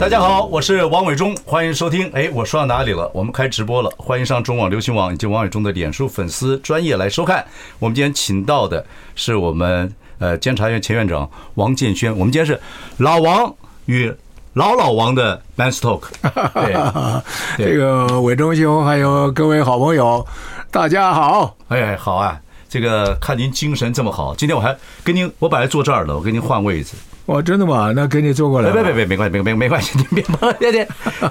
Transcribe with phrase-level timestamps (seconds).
[0.00, 2.10] 大家好，我是王伟忠，欢迎收听。
[2.14, 3.10] 哎，我说到哪里了？
[3.12, 7.44] 我们开直播了，欢迎上中网流行网以及王伟忠的脸书粉丝专业来收看。
[7.78, 8.82] 我们今天请到的
[9.14, 12.10] 是我们呃监察院前院长王建轩。
[12.16, 12.58] 我们今天是
[12.96, 13.54] 老王
[13.84, 14.10] 与
[14.54, 16.04] 老老王的 Men's Talk。
[17.58, 20.26] 对，这个伟忠兄还有各位好朋友，
[20.70, 21.54] 大家好。
[21.68, 22.40] 哎，好啊，
[22.70, 26.94] 这个看您精神这么好，今天我还跟您，我本来坐这儿了，我跟您换位置。
[27.26, 27.92] 哦，真的吗？
[27.94, 28.70] 那给你做过来。
[28.72, 30.86] 别别别，没关系，没没没关系，你别忙，别别。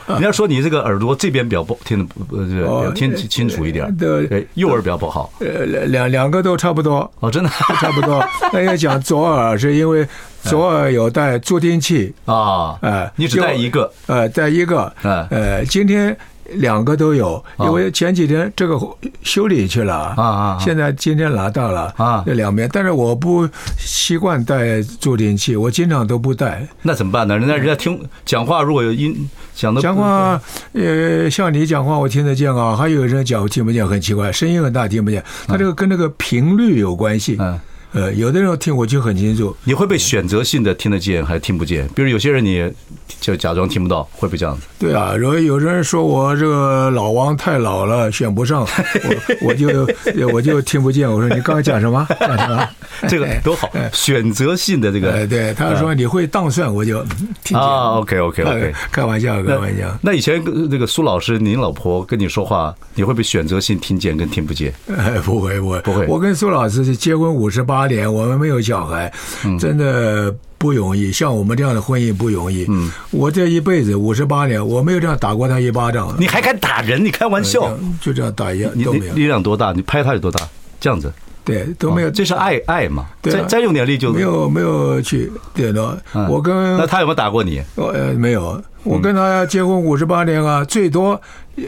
[0.07, 3.93] 人家 说你这个耳朵这边比较不听的不呃，听清楚一点。
[3.97, 5.31] 对，右耳比较不好。
[5.39, 7.11] 呃，两两个都差不多。
[7.19, 8.25] 哦，真的差不多。
[8.53, 10.07] 那要讲左耳，是因为
[10.43, 12.77] 左耳有带助听器啊。
[12.81, 13.91] 哎，你只带一个？
[14.07, 14.91] 呃，带一个。
[15.01, 16.15] 呃，呃，今天。
[16.55, 18.79] 两个都有，因为前几天这个
[19.21, 23.47] 修理去了啊啊，现在今天拿到了啊，这两边，但是我不
[23.77, 26.67] 习惯带助听器，我经常都不带。
[26.81, 27.37] 那怎么办呢？
[27.37, 30.41] 人家人家听讲话，如果有音讲的讲话，
[30.73, 37.37] 呃，像你讲话我听得见啊，还有人讲我听不见，很奇怪，声音很大听不见，它这个跟那个频率有关系。
[37.39, 37.59] 嗯。
[37.91, 39.55] 呃，有的人听我就很清楚。
[39.63, 41.87] 你会被选择性的听得见还是听不见？
[41.95, 42.71] 比如有些人你
[43.19, 44.67] 就假装听不到，会不会这样子？
[44.77, 49.87] 对啊，如果有人说我这个老王太老了，选不上，我我就
[50.31, 51.11] 我就听不见。
[51.11, 52.05] 我说你刚才讲什么？
[52.19, 52.69] 讲什么？
[53.09, 55.25] 这个多好，选择性的这个。
[55.25, 57.01] 对，他说你会当算，我就
[57.43, 57.59] 听见。
[57.59, 59.97] 啊，OK OK OK，开玩笑，开玩笑。
[60.01, 64.71] 那以前那个苏老师，您老婆跟你说话，你会不会选择性听见跟听不见？
[64.95, 66.05] 哎，不会，不会，不会。
[66.05, 67.78] 我跟苏老师是结婚五十八。
[67.79, 69.09] 八年，我们没有小孩，
[69.57, 71.13] 真的不容易。
[71.13, 72.65] 像我们这样的婚姻不容易。
[72.67, 76.13] 嗯，我这一辈子五十八年，我没有这样打过他一巴掌。
[76.19, 77.01] 你还敢打人？
[77.01, 77.73] 你开玩笑？
[78.01, 79.71] 就这样打一样，你力量多大？
[79.71, 80.45] 你拍他有多大？
[80.77, 81.09] 这样子？
[81.45, 82.11] 对，都没有。
[82.11, 83.05] 这是爱爱嘛？
[83.21, 85.97] 再再用点力就没有没有去对的。
[86.27, 87.61] 我跟那他有没有打过你？
[87.77, 88.61] 呃，没有。
[88.83, 91.21] 我跟他结婚五十八年啊，最多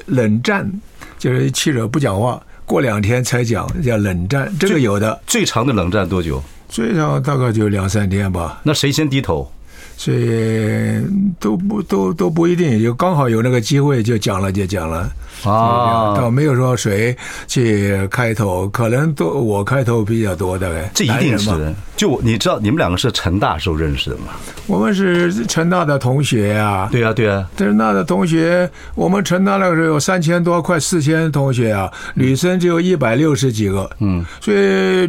[0.07, 0.69] 冷战，
[1.17, 2.41] 就是气着不讲话。
[2.71, 5.19] 过两天才讲叫冷战，这个有的。
[5.27, 6.41] 最长的冷战多久？
[6.69, 8.61] 最长大概就两三天吧。
[8.63, 9.51] 那谁先低头？
[9.97, 11.03] 所以
[11.37, 15.11] 都不都都不一定，就刚好有那个机会就讲了就讲了。
[15.43, 17.13] 啊，倒没有说谁
[17.45, 20.89] 去开头，可能都我开头比较多大概。
[20.93, 21.49] 这一定是
[22.01, 24.33] 就你知道，你们两个是成大时候认识的吗？
[24.65, 26.89] 我们是成大的同学呀。
[26.91, 27.47] 对啊，对啊。
[27.55, 33.87] 成大的同学，我们成大那个时候有三千多，快四千同学啊，女生只有一百六十几个。
[33.99, 34.57] 嗯，所以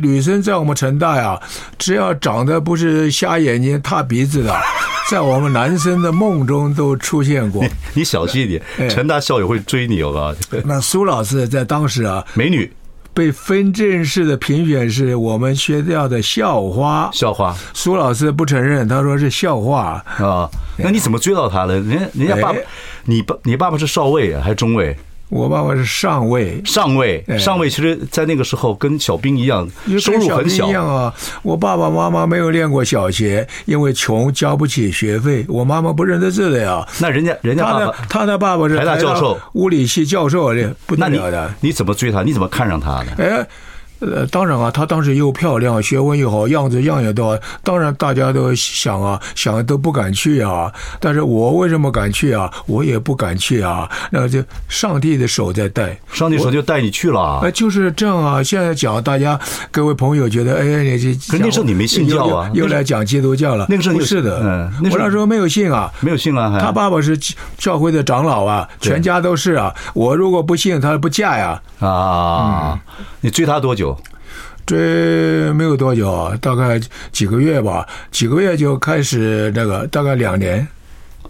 [0.02, 1.40] 女生在我们成大呀，
[1.78, 4.54] 只要长得不是瞎眼睛、塌鼻子的，
[5.10, 7.64] 在我们男生的梦中都出现过。
[7.94, 10.36] 你小心一点，成大校友会追你哦。
[10.62, 12.70] 那苏老师在当时啊，美女
[13.14, 17.10] 被分镇式的评选是我们学校的校花。
[17.12, 20.48] 校花，苏老师不承认，他说是校花啊。
[20.78, 21.74] 那你怎么追到他了？
[21.74, 22.58] 人家人家爸爸，
[23.04, 24.96] 你爸你爸爸是少尉还是中尉？
[25.32, 29.66] 我爸爸是上尉，上尉，上尉，其实，在那个时候跟小兵一样，
[29.98, 30.68] 收入很小。
[30.68, 31.12] 一样啊，
[31.42, 35.42] 我爸爸妈妈没有念过小学，因为穷交不起学费。
[35.48, 36.86] 我妈妈不认得字的呀。
[37.00, 41.54] 那人家，人家爸爸，他的爸爸是台大教授，物理系教授的，不得了的。
[41.62, 42.22] 你怎么追他？
[42.22, 43.24] 你怎么看上他的？
[43.24, 43.46] 哎。
[44.02, 47.38] 呃，当然啊，她当时又漂亮，学问又好，样子样也多。
[47.62, 50.72] 当然大家都想啊，想都不敢去啊。
[50.98, 52.52] 但是我为什么敢去啊？
[52.66, 53.88] 我也不敢去啊。
[54.10, 57.40] 那就上帝的手在带，上帝手就带你去了。
[57.42, 58.42] 哎，就是这样啊。
[58.42, 59.38] 现在讲，大家
[59.70, 63.66] 各位朋友觉得，哎，你这可是那时候你没信教啊，又来讲基督教了。
[63.68, 66.58] 那个时候不是的，嗯，我那时候没有信啊，没有信啊。
[66.60, 67.16] 他爸爸是
[67.56, 69.72] 教会的长老啊，全家都是啊。
[69.94, 71.60] 我如果不信，他不嫁呀。
[71.78, 72.78] 啊，
[73.20, 73.91] 你追他多久？
[74.72, 76.80] 追没有多久，大概
[77.10, 80.66] 几个月吧，几个月就开始那个，大概两年，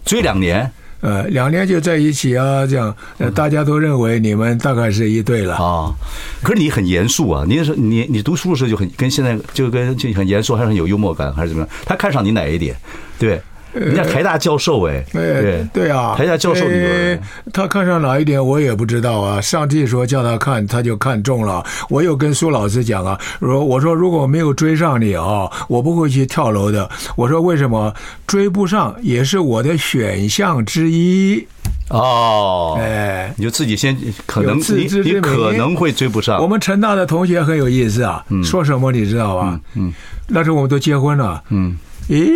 [0.05, 5.93] 追两年，呃，两年就在一起啊，这样，呃，大家都认为你们大概是一对了啊。
[6.41, 11.69] 可是你很严肃啊，你是你你读书的时候就很跟现在就跟就很严肃，还是很有幽默感，还是怎么样？
[11.85, 12.73] 他看上你哪一点？
[13.19, 13.41] 对。
[13.73, 17.19] 人家台大教授哎，对对啊，台大教授女儿，
[17.51, 19.41] 他看上哪一点我也不知道啊。
[19.41, 21.65] 上帝说叫他看，他就看中了。
[21.89, 26.89] 我有跟苏老师讲啊，说我说如果没有追上你啊，我不会去跳楼的。
[27.15, 27.93] 我说为什么
[28.27, 31.45] 追不上也是我的选项之一。
[31.89, 36.41] 哦，哎，你就自己先可能自你你可能会追不上。
[36.41, 39.59] 我们成大的同学很有意思啊，说什么你知道吧？
[39.75, 39.93] 嗯
[40.25, 41.77] 那时候我们都结婚了，嗯，
[42.09, 42.33] 咦，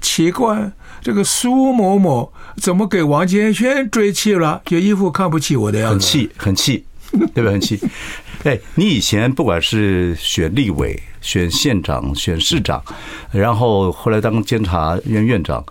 [0.00, 4.60] 奇怪，这个苏某某怎么给王建轩追气了？
[4.64, 7.52] 就一副看不起我的样子，很气，很气，对不对？
[7.52, 7.80] 很气。
[8.44, 12.82] 哎，你以前不管是选立委、选县长、选市长，
[13.30, 15.64] 然后后来当监察院院长，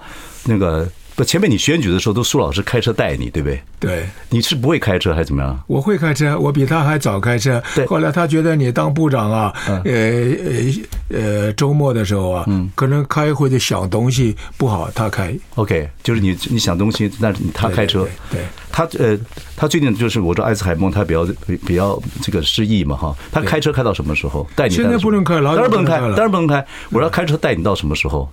[0.46, 3.62] 那个不前面你选举的时候都苏老师开车带你，对不对？
[3.80, 4.06] 对。
[4.30, 5.64] 你是不会开车还是怎么样？
[5.68, 7.62] 我会开车，我比他还早开车。
[7.76, 10.74] 对后来他觉得你当部长啊，呃呃
[11.10, 15.36] 呃，周末的时候啊，嗯可能开会的想东西不好，他开。
[15.56, 18.04] OK，就是你你想东西，但是他开车。
[18.04, 19.16] 对对对对他呃，
[19.56, 23.16] 他最近就是我说艾斯海默，他比较比比较这个失忆嘛哈。
[23.32, 24.48] 他开车开到什么时候？
[24.56, 26.66] 带你现在不能开，当然不能开，了当然不能开。
[26.90, 28.28] 我要开车带你到什么时候？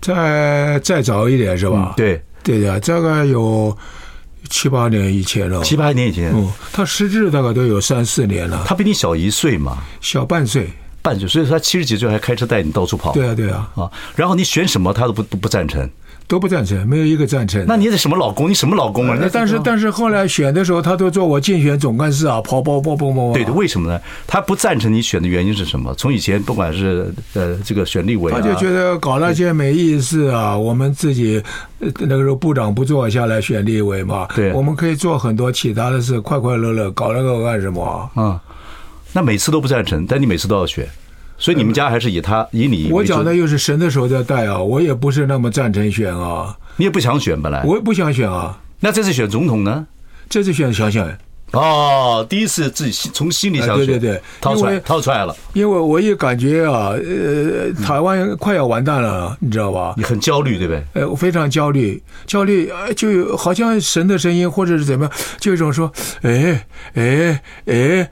[0.00, 1.94] 再再早一点是吧？
[1.96, 3.76] 对对的，大概有
[4.48, 5.62] 七八年以前了。
[5.62, 6.32] 七八年以前。
[6.34, 8.64] 嗯，他失智大概都有三四年了。
[8.66, 10.70] 他比你小一岁嘛，小半岁，
[11.02, 13.12] 半岁，所以他七十几岁还开车带你到处跑。
[13.12, 13.70] 对啊，对啊。
[13.74, 15.88] 啊，然后你选什么他都不不不赞成。
[16.28, 17.64] 都不赞成，没有一个赞成。
[17.66, 18.50] 那你得什么老公？
[18.50, 19.16] 你什么老公啊？
[19.18, 23.32] 那但是但是后来选的时候，他都做我竞选总干事啊，跑跑跑跑跑。
[23.32, 23.98] 对的，为什么呢？
[24.26, 25.94] 他不赞成你选的原因是什么？
[25.94, 30.56] 从以前不管是呃这个选立委，他就觉得搞那些没意思啊。
[30.56, 31.42] 我们自己
[31.78, 38.10] 那个时候部长不做下来选立委嘛，对，我们可以做很多其他的事，快快乐乐搞那个干什么啊？
[38.16, 38.40] 嗯，
[39.14, 40.86] 那每次都不赞成，但你每次都要选。
[41.38, 46.56] 所以你们家还是以他以你，我讲的又是神的手在带啊，我也不是那么赞成选啊。
[46.76, 48.60] 你也不想选本来，我也不想选啊。
[48.80, 49.86] 那这次选总统呢？
[50.28, 51.08] 这次选想想，
[51.52, 55.34] 哦，第一次自己从心里想选，对对对，掏出来掏出来了。
[55.54, 59.94] 因为我也感觉啊，呃，台湾快要完蛋了，你知道吧？
[59.96, 60.84] 你很焦虑，对不对？
[60.94, 65.90] 呃，我非常焦虑，焦虑，就好像神的声音，或者是怎么样，就一种说，
[66.22, 68.10] 哎哎哎，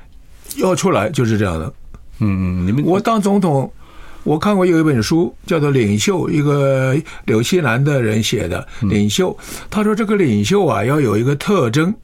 [0.57, 1.73] 要出来，就是这样的。
[2.19, 3.71] 嗯嗯，你们我当总统，
[4.25, 6.97] 我看过有一本书叫做《领袖》，一个
[7.27, 9.31] 纽西兰的人写的《领袖》。
[9.71, 11.95] 他说这个领袖啊，要有一个特征，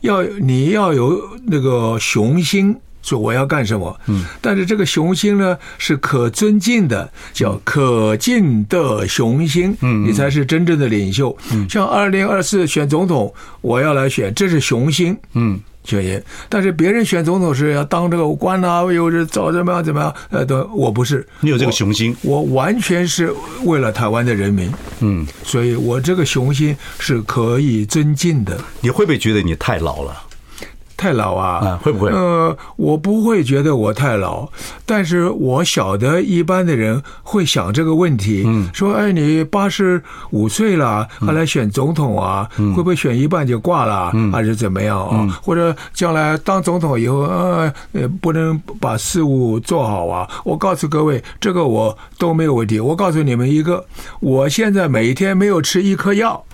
[0.00, 4.00] 要你要有那个雄心，说我要干什么。
[4.06, 4.24] 嗯。
[4.40, 9.76] 但是这个雄心呢，是可尊敬的，叫可敬的雄心。
[9.80, 10.06] 嗯。
[10.06, 11.36] 你才是真正的领袖。
[11.52, 11.68] 嗯。
[11.68, 15.16] 像二零二四选总统，我要来选，这是雄心。
[15.32, 15.58] 嗯。
[15.84, 21.26] 选人，但是别人选总统是要当这个官啊，又是找怎么样怎么样，呃，对我不是。
[21.40, 23.32] 你有这个雄心，我完全是
[23.64, 24.72] 为了台湾的人民。
[25.00, 28.58] 嗯，所以我这个雄心是可以尊敬的。
[28.80, 30.22] 你会不会觉得你太老了？
[31.02, 31.66] 太老啊？
[31.66, 32.12] 啊，会不会？
[32.12, 34.48] 呃，我不会觉得我太老，
[34.86, 40.00] 但是我晓得一般的人会想这个问题，嗯，说，哎，你八十
[40.30, 42.48] 五岁了，还来选总统啊？
[42.56, 45.40] 会不会选一半就挂了，还是怎么样啊？
[45.42, 47.74] 或者将来当总统以后，呃，
[48.20, 50.30] 不能把事务做好啊？
[50.44, 52.78] 我告诉各位，这个我都没有问题。
[52.78, 53.84] 我告诉你们一个，
[54.20, 56.44] 我现在每天没有吃一颗药。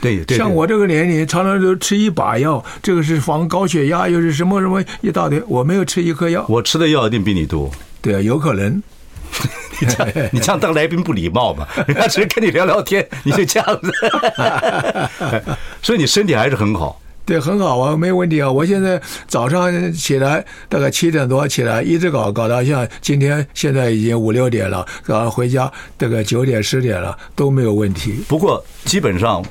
[0.00, 6.44] 对，对，像我这个年龄，常常都吃一把药，这个是防高血压，又是什么什么一大堆，我没有吃一颗药。
[6.48, 7.70] 我吃的药一定比你多。
[8.00, 8.82] 对啊，有可能。
[9.80, 11.66] 你这样，你这样当来宾不礼貌嘛？
[11.86, 13.92] 人家只是跟你聊聊天，你就这样子。
[15.82, 17.00] 所以你身体还是很好。
[17.26, 18.50] 对，很好啊，没问题啊。
[18.50, 28.20] 我现在早上起来大概七点多起来，一直搞搞到像今天现在已经五六点了，搞到回家大概九点十点了都没有问题。
[28.28, 29.44] 不过基本上。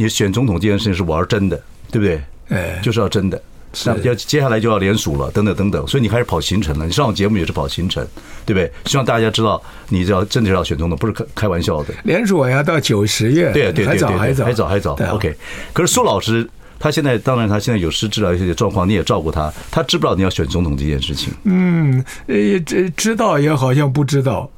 [0.00, 2.18] 你选总统这件事情是玩真的，对不对？
[2.48, 3.40] 哎，就是要真的。
[3.84, 5.86] 那要接下来就要连署了，等等等等。
[5.86, 6.86] 所以你开始跑行程了。
[6.86, 8.02] 你上我节目也是跑行程，
[8.46, 8.72] 对不对？
[8.86, 11.92] 希望大家知道，你只要真的要选总统，不是开开玩笑的。
[12.04, 15.14] 连署要到九十月，对对对，还早还早还早还早。
[15.14, 15.36] OK。
[15.74, 21.30] 可是苏老师他现在当然他现在有失智啊，一些状况，你也照顾他，他知不知道你要选总统这件事情？
[21.44, 24.50] 嗯，呃，这知道也好像不知道。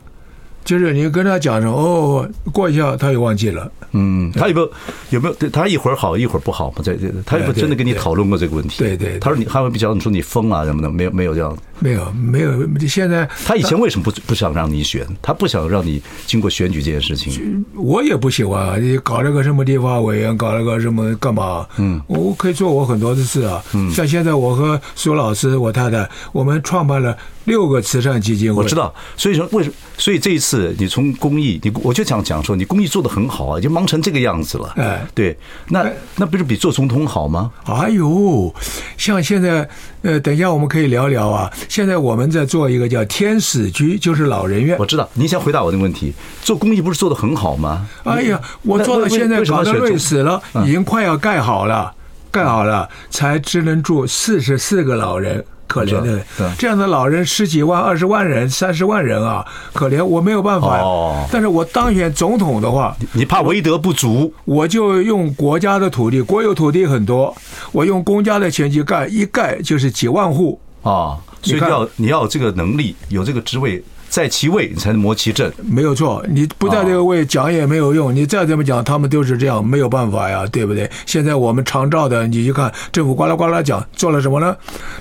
[0.64, 3.70] 就是你跟他讲说哦，过一下他又忘记了。
[3.92, 4.72] 嗯，他有没有
[5.10, 5.48] 有没有？
[5.50, 6.82] 他一会儿好一会儿不好嘛？
[6.82, 8.78] 在这，他有没有真的跟你讨论过这个问题？
[8.78, 11.56] 对对，他说你，他会比较你说你疯啊什么的，没有没有这样。
[11.82, 12.52] 没有没有，
[12.88, 15.04] 现在他以前为什么不不想让你选？
[15.20, 17.64] 他不想让你经过选举这件事情。
[17.74, 21.66] 我也不喜欢啊，你搞了个什么地方委员，搞了个什么干嘛？
[21.78, 23.62] 嗯，我可以做我很多的事啊。
[23.74, 28.62] 嗯，像现在我和苏老师，我太太，我们创办了六个慈善基金会。
[28.62, 29.74] 我知道，所以说为什么？
[29.98, 34.72] 所以这一次你从公益，你我就想讲说，你公益做得很好啊，已经忙成这个样子了。
[34.76, 35.36] 哎，对，
[35.68, 37.50] 那那不是比做总统好吗？
[37.64, 38.54] 哎呦，
[38.96, 39.68] 像现在
[40.02, 41.50] 呃，等一下我们可以聊聊啊。
[41.68, 44.76] 现在我们在做一个叫天使居，就是老人院。
[44.78, 46.12] 我知道，您先回答我的问题。
[46.42, 47.88] 做公益不是做的很好吗？
[48.04, 51.92] 哎呀，我做到现在搞得累死了，已经快要盖好了，
[52.30, 55.44] 盖好了才只能住四十四个老人。
[55.72, 56.22] 可怜的，
[56.58, 60.78] 这样的老人十几万、二十万人、三十万人啊，可怜，我没有办法。
[60.82, 67.34] 哦，但是我当选总统的话，你怕为德不足，我就用国家的土地，国有土地很多，
[67.72, 71.16] 我用公家的钱去盖，一盖就是几万户啊。
[71.42, 73.82] 所以要你要有这个能力，有这个职位。
[74.12, 75.50] 在其位，你才能谋其政。
[75.62, 78.14] 没有错，你不在这个位讲也没有用。
[78.14, 80.90] 你再怎么讲，他们都是这样，没有办法呀，对不对？
[81.06, 84.54] 现在我们常照的，你去看政府呱啦呱啦讲做了什么呢？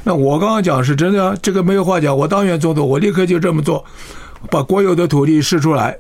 [0.06, 2.18] 那我刚刚讲是真的啊，这个没有话讲。
[2.18, 3.84] 我当选总统，我立刻就这么做，
[4.50, 5.98] 把国有的土地释出来。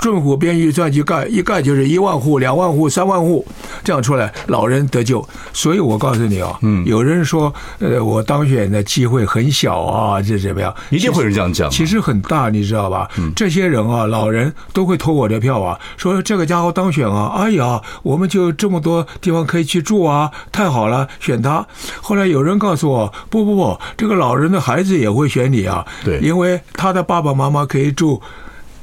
[0.00, 3.46] 政府编预算去盖，一盖就是一万户、两万户、三万户，
[3.82, 5.26] 这样出来，老人得救。
[5.52, 10.74] 所以我告诉你啊，嗯，有人说，呃，我当选的机会很小啊，这怎么样？
[10.90, 11.70] 一定会有人这样讲。
[11.70, 13.08] 其实很大，你知道吧？
[13.18, 21.66] 嗯，这些人啊，老人都会投我的票啊，说这个家伙当选啊，哎呀，我们就这么多地方可以去住啊，太好了，选他。
[22.02, 28.20] 后来有人告诉我，不不不，这个老人的孩子也会选你啊，对，因为他的爸爸妈妈可以住。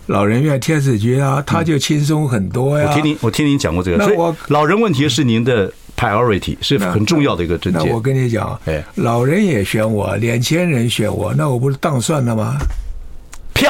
[0.08, 2.88] 老人院天使局啊，他就轻松很多呀。
[2.89, 4.03] 我听您，我听您讲过这个。
[4.03, 7.88] 所以老人问题是您的 priority，是很重要的一个症结。
[7.88, 12.58] 那我跟你讲，哎，老人也选我，两千人选我，那我不是当算了吗？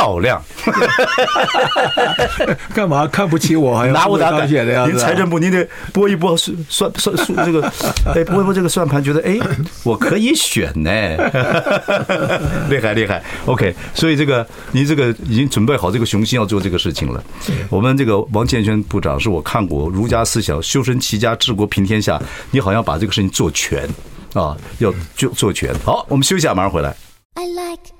[0.02, 0.42] 漂亮，
[2.74, 3.78] 干嘛看不起我？
[3.78, 4.92] 还要拿我当选的样子？
[4.92, 7.62] 您财政部，您得拨一拨算算算算这个，
[8.16, 9.38] 哎，拨一拨这个算盘，觉得哎，
[9.84, 10.90] 我可以选呢，
[12.70, 13.22] 厉害厉害。
[13.46, 17.24] OK，所以这个您这个已经准备好这个雄心要做这个事情了。
[17.70, 23.88] 我们这个王建轩部长是我看过儒家思想、修身齐家、治国平天下，你好像把这个事情做全
[24.34, 25.72] 啊，要就做全。
[25.86, 26.96] 好，我们休息一下，马上回来。
[27.36, 27.91] I like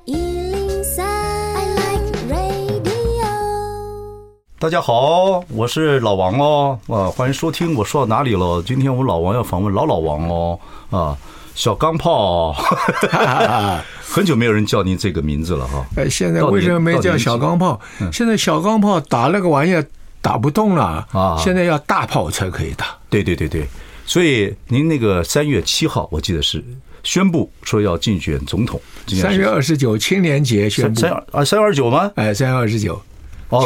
[4.62, 7.74] 大家好，我是老王哦，啊，欢迎收听。
[7.74, 8.62] 我说到哪里了？
[8.62, 10.60] 今天我们老王要访问老老王哦，
[10.92, 11.18] 啊，
[11.56, 12.54] 小钢炮，
[14.06, 15.84] 很久没有人叫您这个名字了哈。
[15.96, 17.82] 哎，现在为什么没叫小钢炮？
[18.14, 19.84] 现在小钢炮打那个玩意儿
[20.22, 22.96] 打不动了啊，现在要大炮才可以打。
[23.10, 23.66] 对对对对，
[24.06, 26.64] 所以您那个三月七号，我记得是
[27.02, 28.80] 宣布说要竞选总统。
[29.08, 31.00] 三月二十九青年节宣布。
[31.00, 32.12] 三啊，三月二十九吗？
[32.14, 33.02] 哎，三月二十九，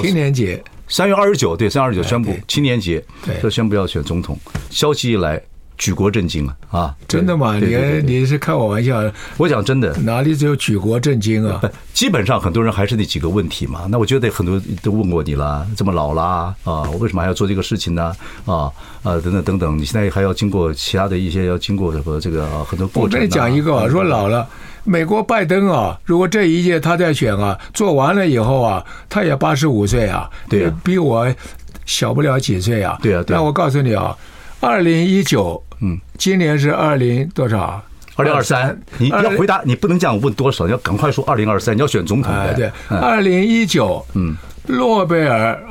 [0.02, 0.64] 青年节。
[0.88, 3.04] 三月二十九，对，三月二十九宣布青年节，
[3.42, 4.38] 就宣布要选总统。
[4.70, 5.42] 消息一来，
[5.78, 6.56] 举国震惊啊！
[6.72, 7.58] 啊，真的吗？
[7.58, 9.02] 你你是开我玩笑？
[9.38, 11.62] 我讲真的，哪里只有举国震惊啊？
[11.94, 13.86] 基本上很多人还是那几个问题嘛。
[13.90, 18.16] 那我觉得很多都问过你了，这么老啦啊，我为什么还要做这个事情呢？
[18.46, 18.72] 啊
[19.04, 23.04] 啊，等等等等，你现在还要经过其他的一些要经过什么这个啊很多过程。
[23.04, 24.48] 我跟你讲一个，说老了。
[24.88, 31.28] 美国拜登啊，如果这一届他在选啊，做完了以后啊，他也八十五岁啊，对，比我
[31.88, 32.96] 小不了几岁啊。
[33.02, 34.16] 对啊，那我告诉你啊，
[34.60, 37.84] 二零一九，嗯，今年是二零多少？
[38.16, 38.80] 二零二三。
[38.98, 42.34] 你要回答，你不能这样问多少，你要赶快说二零二三，你要选总统。
[42.34, 44.36] 哎，对，二零一九，嗯，
[44.68, 45.62] 诺贝尔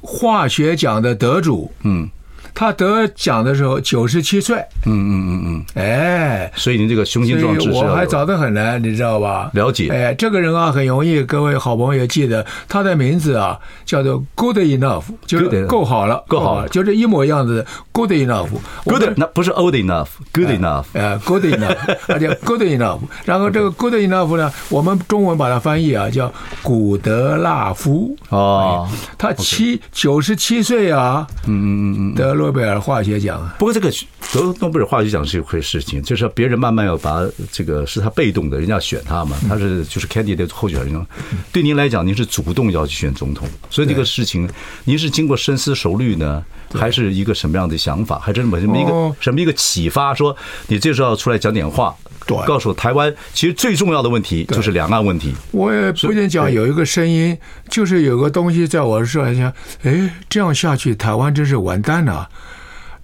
[0.00, 2.08] 化学奖的得主，嗯。
[2.54, 9.50] 他得奖的时候九十七岁，嗯嗯嗯嗯，哎，所以您这个雄心壮志，我还早得很呢，你知道吧？
[9.54, 21.76] 了解，哎，这个人啊很容易，各位好朋友记得他的名字啊，叫做 Good enough，就是够好了，够好了，就是一模一样的 Good enough，Good 那不是 old enough，Good enough，哎，Good enough，
[22.08, 26.30] 而且 Good enough，然后这个 Good enough 呢，我们中文把它翻译啊叫
[26.62, 28.14] 古德纳夫。
[28.28, 32.41] 哦，他七九十七岁啊，嗯嗯嗯嗯，得了。
[32.42, 33.88] 诺贝尔化学奖，不过这个
[34.32, 37.20] 得诺贝尔化学奖是一回事情，就是别人慢慢要把
[37.52, 41.06] 这个是他被动的，人家选他嘛，他是就是 candidate 候选人。
[41.52, 44.50] 对您来讲，您是主动要去选总统，所以这个事情
[44.84, 46.44] 您是经过深思熟虑呢，
[46.74, 48.18] 还是一个什么样的想法？
[48.18, 50.12] 还是什么什么一个什么一个启发？
[50.12, 51.94] 说你这时候要出来讲点话，
[52.26, 55.34] 对，告诉台湾，其实最重要的问题就是两岸问题。
[55.50, 57.36] 我也不禁讲有一个声音，
[57.68, 59.52] 就是有个东西在我说一下，
[59.82, 62.28] 哎，这样下去，台湾真是完蛋了。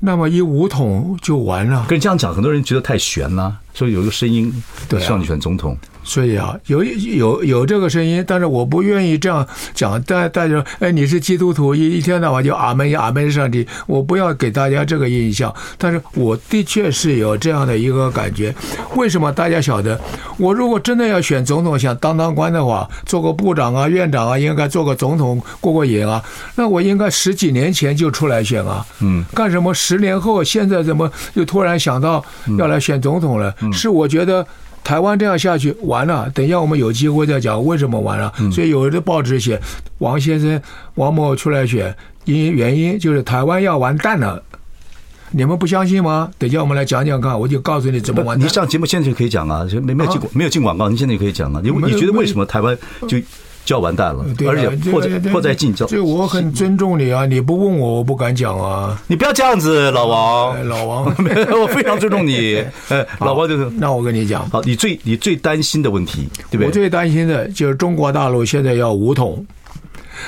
[0.00, 1.84] 那么一武统就完了。
[1.88, 5.76] 跟你这样讲，很多人觉得太悬了，所以有一个声音，对，希望你选总统。
[6.08, 10.02] 所以啊，有有有这个声音，但是我不愿意这样讲。
[10.06, 15.54] 但大家，哎，你是基督徒，一一天到晚就阿门阿门上帝，我不要给大家这个印象。
[15.76, 18.54] 但是我的确是有这样的一个感觉。
[18.96, 20.00] 为什么大家晓得？
[20.38, 26.24] 我如果真的要选总统，想当当官的话，做个部长啊、院长啊，应该做个总统过过瘾啊。
[26.54, 28.82] 那我应该十几年前就出来选啊。
[29.00, 29.22] 嗯。
[29.34, 29.74] 干什么？
[29.74, 32.24] 十年后，现在怎么又突然想到
[32.56, 33.54] 要来选总统了？
[33.74, 34.46] 是我觉得。
[34.84, 38.32] 台湾这样下去完了，等一下我们有机会再讲为什么完了。
[38.52, 39.60] 所以有的报纸写
[39.98, 40.60] 王先生
[40.94, 41.94] 王某出来选，
[42.24, 44.42] 因原因就是台湾要完蛋了。
[45.30, 46.30] 你们不相信吗？
[46.38, 48.46] 等一下我们来讲讲看，我就告诉你怎么完蛋。
[48.46, 51.60] 你上节目现在就可以讲啊，没没有进没有进广告，你现在就可以讲啊。
[51.62, 53.18] 你你觉得为什么台湾就？
[53.68, 57.26] 就要完蛋了，而且迫在迫在近，这我很尊重你啊！
[57.26, 58.98] 你不问我，我不敢讲啊！
[59.08, 61.04] 你不要这样子，老王，老王，
[61.60, 62.64] 我非常尊重你。
[62.88, 63.68] 哎，老王就是。
[63.76, 66.66] 那我跟你讲，好，你最你最担心的问题，对不对？
[66.66, 69.44] 我最担心的就是中国大陆现在要武统。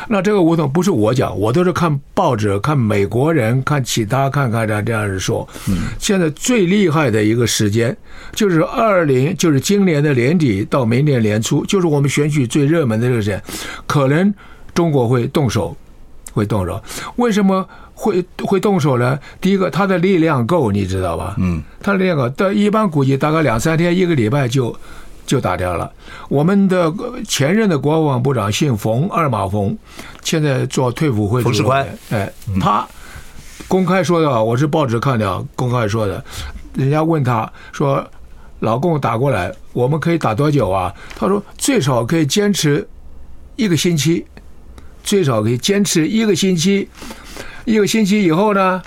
[0.09, 5.49] 那这个吴总不是我讲，我都是看报纸、看美国人、看其他看看这这样子说。
[5.69, 7.97] 嗯，现在最厉害的一个时间
[8.33, 13.43] 就是二零，就是今年的年底到明年年初，就是我们选举最热门的这个时间，
[13.87, 14.33] 可能
[14.75, 15.77] 中国会动手，
[16.33, 16.83] 会动手。
[17.17, 19.19] 为什么会会动手呢？
[19.41, 21.35] 第一个，他的力量够，你知道吧？
[21.39, 24.75] 嗯，他的力量够，但一般估计大概两三天、一个礼拜就。
[25.31, 25.89] 就打掉了。
[26.29, 26.93] 我们的
[27.25, 29.79] 前任的国防部长姓冯，二马冯，
[30.25, 31.63] 现在做退伍会主席。
[32.11, 32.29] 哎，
[32.61, 32.85] 他
[33.69, 36.25] 公开说的，我是报纸看的，公开说的。
[36.75, 38.05] 人家问他说
[38.59, 42.89] ：“老共打过来，我们可以打多久啊？”他说：“最少可以坚持
[43.55, 44.27] 一个星期，
[45.05, 46.89] 最少可以坚持一个星期。
[47.65, 48.83] 一个星期以后呢，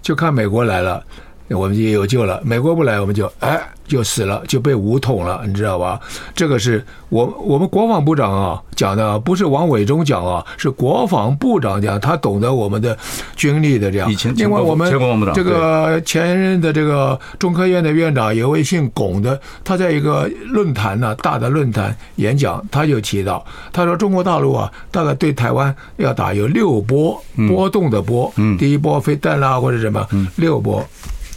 [0.00, 1.04] 就看美国来了。”
[1.48, 2.40] 我们也有救了。
[2.44, 6.00] 美国不来，我们就哎就死了，就被武统了，你知道吧？
[6.34, 12.96] 这个是我我们国防部长啊讲的，不是王伟忠讲啊，是国防部长讲，他懂得我们的
[13.36, 14.10] 军力的这样。
[14.10, 14.90] 以前另外我们
[15.34, 30.82] 这个前任的这个中科院的院长有位姓龚的，他在一个论坛呢，大的论坛演讲，他就提到，他说中国大陆啊，大概对台湾要打有六波波动的波，第一波飞弹啦或者什么六波。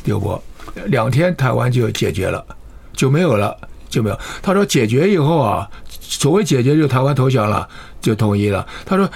[0.07, 0.41] 有过，
[0.85, 2.43] 两天台湾就解决了，
[2.93, 3.55] 就没有了，
[3.89, 4.17] 就没有。
[4.41, 7.67] 他说解决以后啊，所谓解决就台湾投降了，
[8.01, 8.65] 就统一了。
[8.85, 9.09] 他说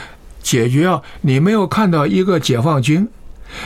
[0.43, 3.07] 解决啊，你没有看到一个解放军，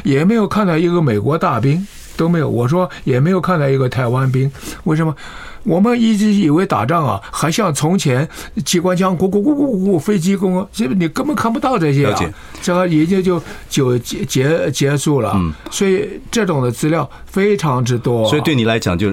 [0.04, 1.86] 也没有看到一个美国大兵，
[2.16, 2.48] 都没有。
[2.48, 4.52] 我说也没有看到一个台湾兵，
[4.84, 5.16] 为什么？
[5.66, 8.28] 我们一直以为打仗啊，还像从前
[8.64, 15.34] 机关枪咕咕咕咕咕，飞机攻，这你根本看不到这些啊，这个已经就就结结结束了。
[15.36, 18.30] 嗯，所以这种的资料非常之多。
[18.30, 19.12] 所以对你来讲，就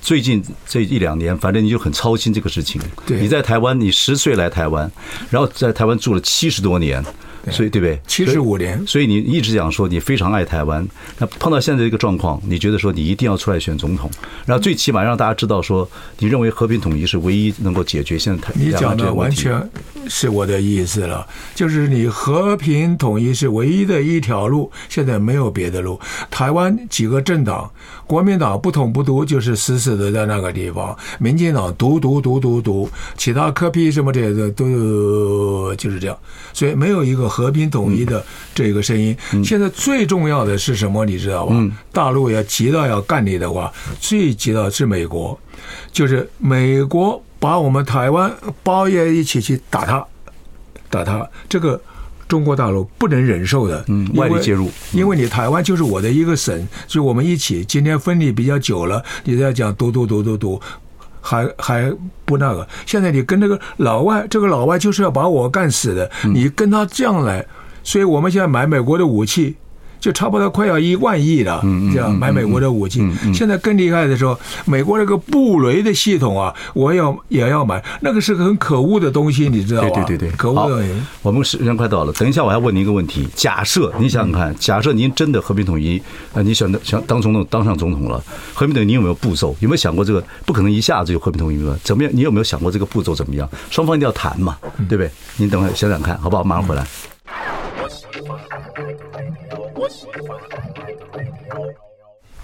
[0.00, 2.80] 最近这一两年，反正你就很操心这个事情。
[3.06, 4.90] 对，你在台湾，你十岁来台湾，
[5.30, 7.02] 然后在台湾住了七十多年。
[7.50, 8.00] 所以对不对？
[8.06, 8.82] 七十五年。
[8.86, 10.86] 所以你一直讲说你非常爱台湾。
[11.18, 14.10] 那碰到现在这个状况，你觉得说你一定要出来选总统，
[14.46, 18.64] 然后最起码让大家知道说，你认为和平统一是唯一能够解决现在台湾。
[18.64, 19.70] 你讲的完全
[20.08, 26.00] 是我的意思了，就是你和平统一是唯一的一条路，现在没有别的路。
[26.30, 27.70] 台湾几个政党，
[28.06, 32.88] 国民党不统不独，就是死死的在那个地方；民进党独独独独独，
[33.18, 36.16] 其他科批什么这些都就是这样。
[36.54, 37.24] 所以没有一个。
[37.34, 41.04] 和平统一的这个声音，现在最重要的是什么？
[41.04, 41.56] 你知道吧？
[41.90, 45.36] 大陆要急到要干你的话，最急的是美国，
[45.90, 50.06] 就是美国把我们台湾包也一起去打他，
[50.90, 51.28] 打他。
[51.48, 51.80] 这个
[52.28, 57.64] 中国大陆不能忍受的，嗯，外力介入，因为你台湾就是我的一个省，就我们一起。
[57.64, 60.60] 今天分离比较久了，你在讲独独独独独，
[61.20, 61.92] 还还
[62.24, 62.66] 不那个。
[62.86, 66.10] 现在你跟这个老外，这个老外就是要把我干死的。
[66.24, 67.46] 你跟他这样来，
[67.82, 69.56] 所以我们现在买美国的武器。
[70.04, 73.00] 就差不多快要一万亿了，这样买美国的武器。
[73.32, 77.82] 现在更厉害的时候，美国那个布雷的系统啊，我要也要买。
[78.02, 79.88] 那个是个很可恶的东西，你知道吗？
[79.94, 80.84] 对对对对，可恶的。
[81.22, 85.98] 我们时间快到了，等一下我还问您一个问题：假设您想想看，假设您真的和平统一，
[86.34, 89.56] 啊，你想想当总统当上总统了，和平统一，你有没有步骤？
[89.60, 91.78] 有没有想过这个不可能一下子就和平统一了？
[91.82, 92.12] 怎么样？
[92.14, 93.48] 你有没有想过这个步骤怎么样？
[93.70, 95.10] 双方一定要谈嘛，对不对？
[95.38, 96.44] 您等会想想看，好不好？
[96.44, 96.84] 马上回来。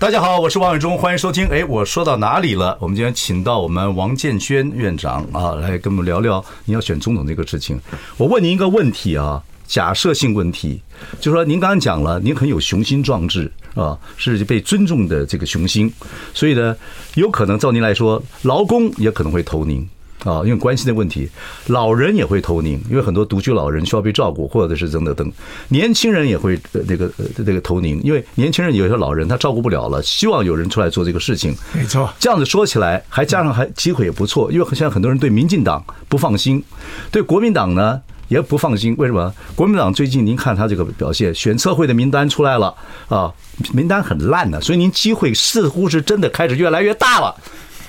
[0.00, 1.46] 大家好，我是王伟忠，欢迎收听。
[1.48, 2.74] 哎，我说到哪里了？
[2.80, 7.78] 我们今天请到我们王建轩院长啊，来跟我们聊聊您要选总统这个事情。
[8.16, 10.80] 我问您一个问题啊，假设性问题，
[11.20, 15.92] 就是说您刚刚讲了，您很有雄心壮志啊，是被尊重的这个雄心，
[16.32, 16.74] 所以呢，
[17.16, 19.86] 有可能照您来说，劳工也可能会投您。
[20.24, 21.28] 啊，因为关系的问题，
[21.68, 25.32] 老人也会投您，因为很多独居老人需要被照顾，或者是等等等。
[25.68, 31.54] 年轻人也会那个那个投您，因为年轻人有些老人他照顾不了了，希望有人出来做这个事情。
[31.72, 36.62] 没错，这样子说起来，还加上还机会也不错，因为现在很多人对民进党不放心，
[37.10, 38.94] 对国民党呢也不放心。
[38.98, 39.32] 为什么？
[39.54, 42.74] 国民党最近您看他这个表现，选测会的名单出来了
[43.08, 43.32] 啊，
[43.72, 47.34] 名单很烂的，所以您机会似乎是真的开始越来越大了。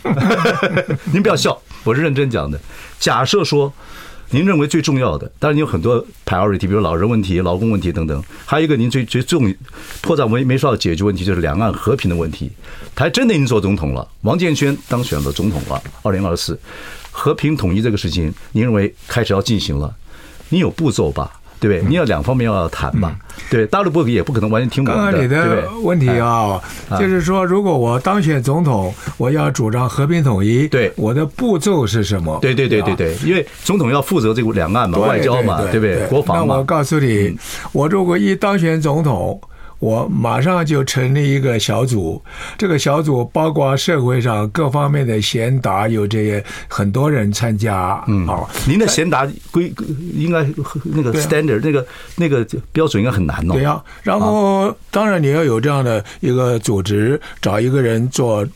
[1.13, 2.60] 您不要笑，我是认真讲的。
[3.00, 3.72] 假设说，
[4.30, 9.54] 您认为最重要的，当然你有很多 priority，比如老人问题、劳工问题等等，还有一个您最最重
[10.02, 12.52] 迫在眉眉梢的解决问题，就是两岸和平的问题。
[12.96, 16.60] 他还真的已经做总统了，王建轩当选了总统了，二零二四
[17.10, 19.94] 和平统一这个事情，您认为开始要进行了？
[20.50, 21.40] 你有步骤吧？
[21.62, 21.88] 对不对？
[21.88, 23.15] 你要两方面要谈嘛？
[23.52, 25.12] 对，大陆不也不可能完全听我们的。
[25.12, 26.60] 刚刚你的问题啊，
[27.00, 32.39] 就是说，如果我当选总统，我要主张和平统一，对，我的步骤是什么？
[32.41, 36.08] 对对对对对，因为总统要负责这个两岸嘛，外交嘛，对不对？
[36.08, 36.56] 国防嘛。
[36.56, 37.38] 那我告诉你，
[37.71, 39.39] 我如果一当选总统。
[39.82, 42.24] 我马上就成立一个小组，
[42.56, 48.02] 这个小组包括社会上各方面的贤达，有这些很多人参加。
[48.08, 49.74] 嗯，好，您的贤达规
[50.15, 50.48] 应该
[50.84, 53.54] 那个 standard 那个那个标准应该很难哦。
[53.54, 58.48] 对呀，然后当然你要有这样的一个组织，找一个人做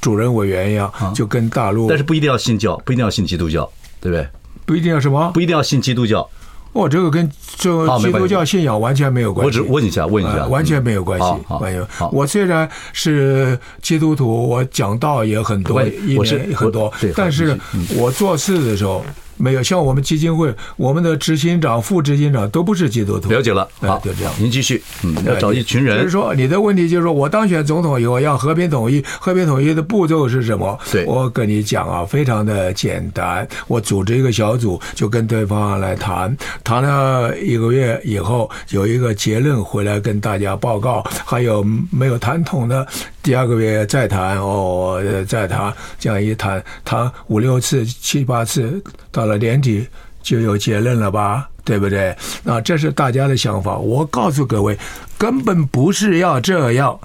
[0.00, 1.88] 主任委员一样，就跟大陆。
[1.88, 3.68] 但是不一定要信教，不一定要信基督教，
[4.00, 4.24] 对不对？
[4.64, 5.30] 不一定要什么？
[5.32, 6.28] 不一定要信基督教。
[6.76, 9.60] 哦，这个跟这个基督教信仰完全没有关系。
[9.60, 11.26] 我只问一下，问一下，完全没有关系。
[11.60, 11.86] 没有。
[12.12, 17.58] 我虽然是基督徒，我讲道也很多，一年很多，但是
[17.96, 19.04] 我做事的时候。
[19.36, 23.28] 没有，像我们基金会，我们的执行长、副执行长都不是基督徒。
[23.28, 24.32] 了解了，好，就这样。
[24.38, 25.98] 您继续，嗯，要找一群人。
[25.98, 30.78] 就是说，你的问题就是说我当选总统以后要和平统一，和平统一的步骤是什么？
[30.90, 33.46] 对，我跟你讲啊，非常的简单。
[33.66, 41.04] 我组织一个小组，就跟对方来谈，谈了一个月以后，有一个结论回来跟大家报告。
[41.26, 42.86] 还有没有谈通的，
[43.22, 49.25] 第二个月再谈，哦，再谈，这样一谈，谈五六次、七八次，到。
[49.26, 49.84] 到了年底
[50.22, 52.16] 就有结论了吧，对不对？
[52.44, 53.76] 那这是大家的想法。
[53.76, 54.78] 我告诉各位，
[55.18, 56.96] 根本不是要这样。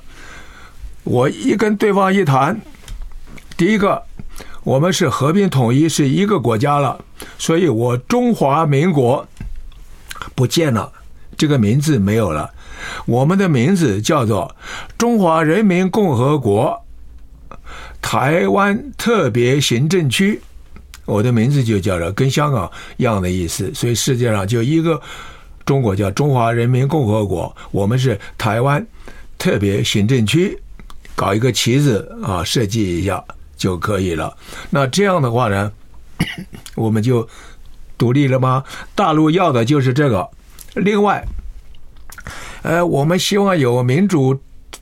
[1.04, 2.62] 我一跟对方一谈，
[3.58, 4.04] 第一个，
[4.64, 7.04] 我们是和平统一，是一个国家了，
[7.40, 9.28] 所以我中华民国
[10.36, 10.94] 不见了，
[11.36, 12.52] 这个名字没有了，
[13.08, 14.56] 我们的名字叫做
[14.96, 16.86] 中华人民共和国
[18.00, 20.40] 台湾特别行政区。
[21.06, 25.02] 我的名字就叫做跟香港一样的意思，所以世界上就一个
[25.66, 28.86] 中国叫中华人民共和国，我们是台湾
[29.38, 30.58] 特别行政区，
[31.16, 33.24] 搞一个旗子啊，设计一下
[33.58, 34.36] 就可以了。
[34.70, 35.72] 那这样的话呢，
[36.76, 37.28] 我们就
[37.98, 38.64] 独立了吗？
[38.96, 40.30] 大陆要的就是这个。
[40.76, 41.26] 另外，
[42.62, 44.40] 呃，我们希望有民主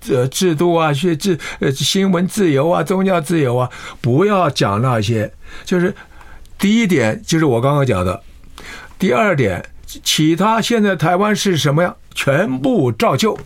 [0.10, 3.70] 呃制度啊，去自呃新闻自由啊，宗教自由啊，
[4.02, 5.32] 不要讲那些，
[5.66, 5.96] 就是。
[6.60, 8.22] 第一点就是我刚刚讲的，
[9.00, 9.66] 第二点，
[10.04, 13.40] 其他现在台湾是什么样，全部照旧，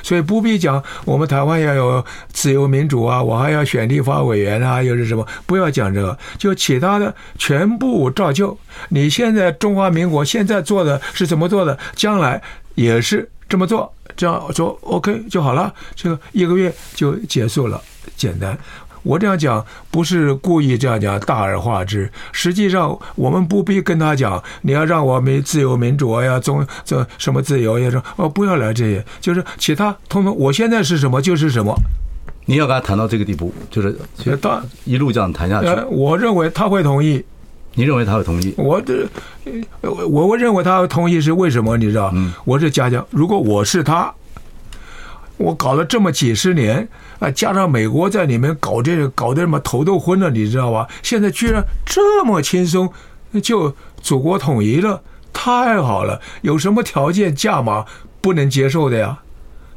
[0.00, 5.26] 所以不必讲我们台湾要有自由民主啊，我还要选立法委员啊，又是什么？
[5.46, 8.56] 不要讲这个，就其他的全部照旧。
[8.90, 12.40] 你现在中华民国现在做的是怎么做的，将来
[12.76, 17.82] 也是这么做，这样说 OK 就好了，这个一个月就结束了，
[18.16, 18.56] 简单。
[19.04, 22.10] 我这样讲不是故意这样讲，大而化之。
[22.32, 30.34] 实际上，我们不必跟他讲，你要让我们自由民主啊，要宗这什么自由，呀说哦，不要来这些，就是其他通通。
[30.36, 31.72] 我现在是什么就是什么。
[32.46, 33.96] 你要跟他谈到这个地步，就是
[34.38, 35.68] 当一路这样谈下去。
[35.90, 37.24] 我认为他会同意。
[37.74, 38.54] 你认为他会同意？
[38.56, 39.06] 我这，
[39.82, 41.76] 我我认为他会同意是为什么？
[41.76, 42.10] 你知道？
[42.14, 42.32] 嗯。
[42.44, 44.12] 我是假讲，如果我是他。
[45.36, 46.88] 我搞了这么几十年
[47.24, 50.86] 啊，加上美国在里面搞这，搞得什么头都昏了，你知道吧？
[51.02, 52.92] 现在居然这么轻松
[53.42, 56.20] 就祖国统一了，太好了！
[56.42, 57.86] 有什么条件价码
[58.20, 59.20] 不能接受的呀？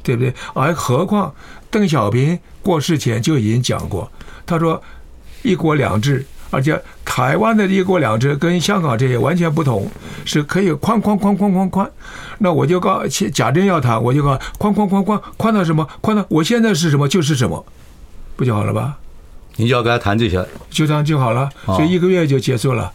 [0.02, 0.34] 对不对？
[0.52, 1.34] 而何况
[1.70, 4.12] 邓小平过世前就已经讲过，
[4.44, 4.82] 他说
[5.40, 6.26] “一国两制”。
[6.50, 9.90] 而且台湾的一国两制跟香港这些完全不同，
[10.24, 11.90] 是可以宽宽宽宽宽宽。
[12.38, 15.86] 那我就告假定要谈，我就告宽宽宽宽宽到什么？
[16.00, 17.64] 宽到我现在是什么就是什么，
[18.36, 18.96] 不就好了吧？
[19.56, 21.50] 你就要跟他谈这些，就这样就好了。
[21.66, 22.92] 所以一个月就结束了。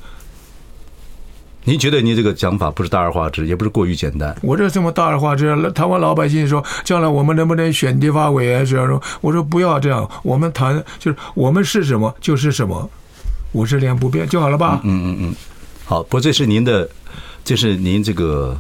[1.66, 4.36] 您觉得您这个讲法不是大而化之，也不是过于简单？
[4.42, 8.66] 我这这么大而化之，台湾老百姓说，将来我们能不能选立法委员？
[8.66, 12.90] 这样说，我说不要这样，我们谈就是我们是什么就是什么。
[13.54, 14.82] 五十年不变就好了吧？
[14.84, 15.36] 嗯嗯嗯，
[15.86, 16.04] 好。
[16.04, 16.88] 不过这是您的，
[17.44, 18.56] 这是您这个，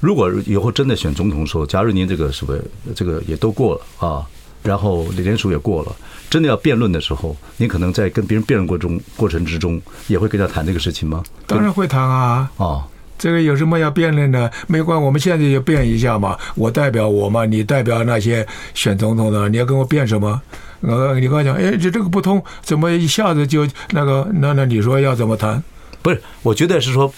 [0.00, 4.26] 如果以后真的选总统的时候，假如您这个是不是这个也都过了啊？
[4.62, 5.94] 然后联署也过了，
[6.30, 11.22] 真的要辩论的时候，您可能在跟别人辩论过中过程之中，也会跟他谈这个事情吗？
[11.46, 12.50] 当然会谈啊。
[12.56, 12.82] 哦，
[13.18, 14.50] 这个有什么要辩论的？
[14.66, 16.34] 没关系，我们现在就辩一下嘛。
[16.54, 20.40] 我代表我嘛，你代表那些选总统的，你要跟我辩什么？
[20.86, 24.28] 呃，你刚才讲，哎，这这个不通，怎么一下子就那个？
[24.34, 25.62] 那那你说要怎么谈？
[26.02, 27.12] 不是，我觉得是说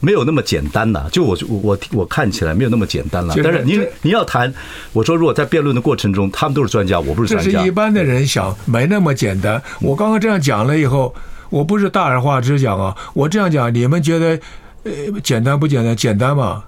[0.00, 1.08] 没有那么简单的。
[1.10, 3.34] 就我我我看起来没有那么简单了。
[3.42, 4.52] 但是你你要谈，
[4.92, 7.50] 我说如果在辩论的过程中，他们都是专家，我不是专家。
[7.50, 9.62] 这是一般的人想，没那么简单。
[9.80, 11.14] 我刚刚这样讲了以后，
[11.50, 14.40] 我不是大而化之讲啊，我这样讲，你们觉得？
[14.84, 15.94] 呃，简单不简单？
[15.94, 16.62] 简单嘛？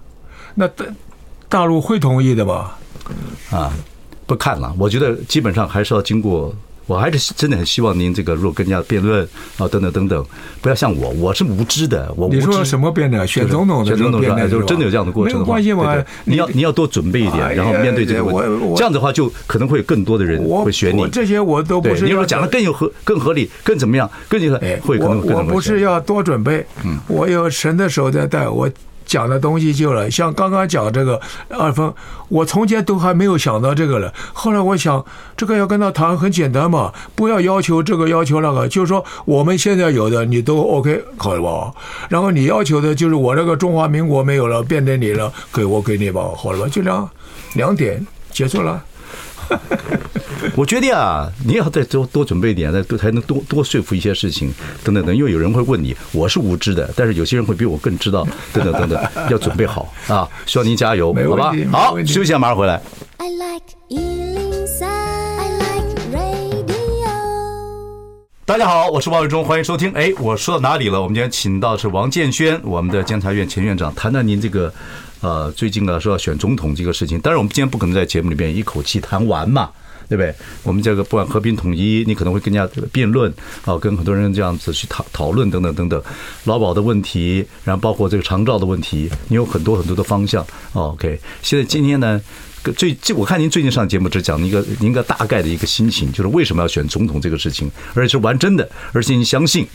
[0.56, 0.84] 那大
[1.48, 2.76] 大陆会同意的吧？
[3.50, 3.72] 啊，
[4.30, 4.72] 不看了。
[4.78, 6.54] 我觉得基本上还是要经过。
[6.86, 9.22] 我还是真的很希望您这个，如果跟人家辩论
[9.58, 10.26] 啊，等等等等，
[10.60, 12.12] 不要像我，我是无知的。
[12.16, 13.24] 我你说什么辩论？
[13.28, 15.54] 选总统的时候辩论，就真的有这样的过程的话。
[15.56, 15.94] 没有关系嘛？
[15.94, 18.74] 对对你要你要多准备一点，然后面对这个问题。
[18.74, 21.06] 这样子的话，就可能会有更多的人会选你。
[21.10, 22.06] 这些我都不是。
[22.06, 24.10] 你说讲的更有合、更合理、更怎么样？
[24.28, 25.36] 更有会可能更。
[25.36, 26.66] 我不是要多准备，
[27.06, 28.68] 我有神的手在带我。
[29.10, 31.92] 讲的东西就了，像刚刚讲这个二峰，
[32.28, 34.14] 我从前都还没有想到这个了。
[34.32, 35.04] 后来我想，
[35.36, 41.74] 这个要跟他谈很简单嘛，不要要求这个要求那个，就是说我们现在有的你都 OK 好了吧？
[42.08, 46.68] 然后你要求的就是我这个中华民国没有了，变成你了，给我给你吧，好了吧？
[46.70, 47.10] 就这样，
[47.54, 48.80] 两点结束了。
[50.56, 55.14] 我觉得啊，你要再多多准备一点，再多才能多多说服一些事情，等等等。
[55.14, 60.28] 因为有人会问你，我是无知的，但是有些人会比我更知道，等等等等， 要准备好啊！
[60.46, 61.52] 希望您加油，好吧？
[61.70, 62.80] 好，休息一下，马上回来。
[63.18, 65.39] I like 103, I like
[68.50, 69.92] 大家好，我是王伟忠，欢迎收听。
[69.92, 71.00] 哎，我说到哪里了？
[71.00, 74.74] 我们今天请到是王建煊，我们的监察院前院长，谈谈您这个。
[75.20, 79.70] 呃，最近呢说要选总统这个事情，当然我们今天不可能在节目里边一口气谈完嘛，
[80.08, 80.34] 对不对？
[80.64, 83.32] 我们这个不管和平统一，你可能会更加辩论
[83.64, 86.02] 啊，跟很多人这样子去讨讨论等等等等，
[86.42, 90.44] 劳保的问题，然后包括这个长照的问题，你有很多很多的方向。
[90.72, 92.20] OK，现在今天呢，
[92.76, 99.66] 最这我看您最近上节目只讲一个一个大概的一个心情，就是为什么要选总统这个事情，而且是玩真的，而且你相信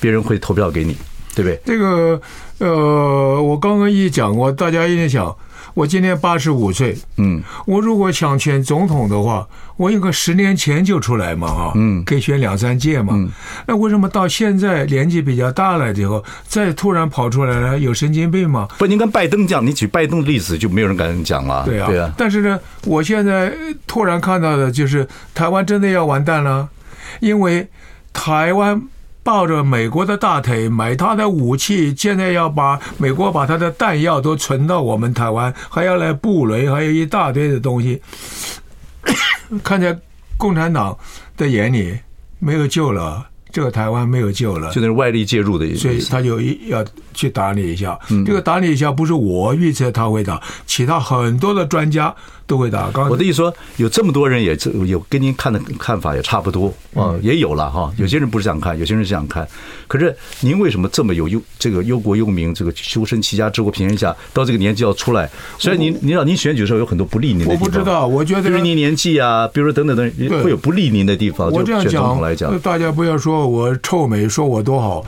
[0.00, 0.96] 别人会投票给你。
[1.36, 1.60] 对不对？
[1.66, 2.18] 这个
[2.60, 5.36] 呃，我刚刚一讲过，大家一定想，
[5.76, 13.28] 我今年八十五岁，嗯，我如果想选总统的话，我应该十年前就出来嘛，哈，嗯，可以选两三届嘛，嗯，
[13.66, 17.78] 那为什么到现在年纪比较大了以后，再突然跑出来了？
[17.78, 18.66] 有神经病吗？
[18.78, 21.62] 不，您跟拜登讲，你举拜登的例子，就没有人敢讲了。
[21.66, 22.10] 对啊，对啊。
[22.16, 23.52] 但是呢，我现在
[23.86, 26.66] 突然看到的就是台湾真的要完蛋了，
[27.20, 27.68] 因为
[28.14, 28.80] 台湾。
[29.26, 38.00] 抱着美国的大腿买他的武器，现在要把美国把他的弹药都存到我们台湾，还要来布雷，还有一大堆的东西。
[39.64, 39.98] 看在
[40.36, 40.96] 共产党
[41.36, 41.98] 的眼里，
[42.38, 46.84] 没有救了，这个台湾没有救了，现在是外力介入的意思，所以他就要
[47.16, 47.98] 去打你一下。
[48.24, 52.14] 这个打你一下不是我预测他会打，其他很多的专家。
[52.46, 52.88] 都会打。
[53.10, 57.92] 我的意思说，有这么多人也有跟您看的看法也差不多啊，也有了哈。
[57.96, 59.44] 有些人不是这样看，有些人是这样看。
[59.88, 65.28] 可是您为什么这么有忧这个忧国忧民，这个修身齐家治国平天下，到这个年纪要出来？
[65.58, 71.50] 虽然您您让您选举的时候有很多不利您的地方，我不知道，我觉得，比如您年纪啊，比如说等等等，会有不利您的地方。
[71.50, 75.04] 我这样讲，大家不要说我臭美，说我多好，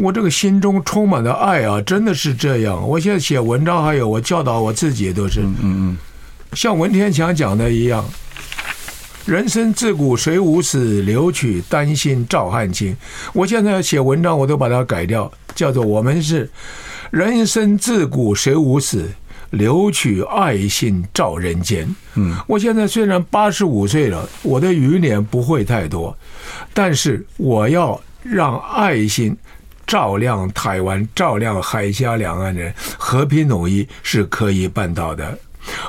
[0.00, 2.88] 我这个心中充满了爱啊，真的是这样。
[2.88, 5.98] 我现在写文章，还有我教导我自己，都是嗯嗯。
[6.52, 8.04] 像文天祥讲的一样，
[9.26, 12.96] 人生自古谁无死，留取丹心照汗青。
[13.32, 16.48] 我现在写文章，我都把它改掉，叫做我们是
[17.10, 19.10] 人生自古谁无死，
[19.50, 21.92] 留取爱心照人间。
[22.14, 26.16] 嗯，我现在虽然八十五岁了，我的余年不会太多，
[26.72, 29.36] 但是我要让爱心
[29.88, 35.36] 照亮台湾，照亮海峡两岸人，和平统一是可以办到的。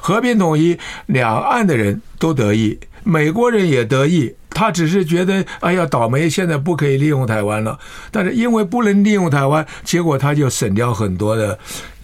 [0.01, 4.33] 和平统一，两岸的人都得益，美国人也得益。
[4.49, 7.77] 他只是觉得，哎呀，倒霉，现在不可以利用台湾了。
[8.09, 11.57] 但是因为不能利用台湾，结果他就省掉很多的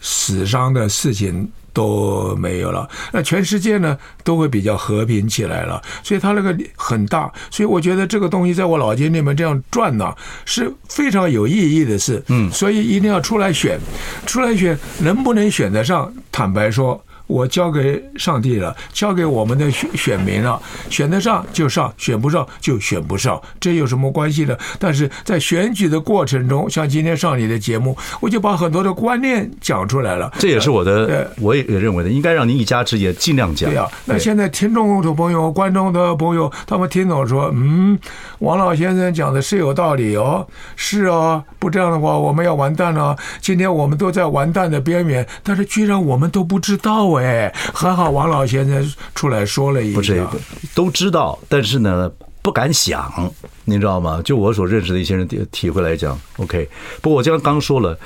[0.08, 2.88] 死伤的事情都没有了。
[3.12, 5.82] 那全世界呢，都会比较和平起来了。
[6.04, 7.32] 所以他那个很大。
[7.50, 10.13] 所以我觉得这个东西在我脑筋里面这样转呢，
[10.46, 12.24] 是非常有意义的事。
[12.28, 13.80] 嗯，所以一定要出来选，
[14.28, 16.13] 出来选能不能选得上？
[16.32, 17.04] 坦白说。
[17.27, 24.55] 我交给上帝了，交给我们的选选民了，选得上就上，选不上就选不上，这有什么关系呢？
[24.77, 30.31] 但是在选举的过程中，像今天上你的节目，我就把很多的观念讲出来了。
[30.38, 33.69] 这也是我的，我也也认为的，应该让您一家之言尽量讲。
[33.71, 37.97] 对啊，那现在听众的朋友、观众的朋友，他们听懂说，嗯，
[38.39, 43.17] 王老先生讲的是有道理哦，是哦，不这样的话，我们要完蛋了。
[43.41, 47.14] 今天我们都在完蛋的边缘，但是居然我们都不知道。
[47.15, 50.25] 哎，还好王老先生出来说了一下，不是
[50.73, 53.32] 都知道，但是呢不敢想，
[53.63, 54.21] 您知道吗？
[54.23, 56.69] 就我所认识的一些人体体会来讲，OK。
[57.01, 57.97] 不过我刚刚说了，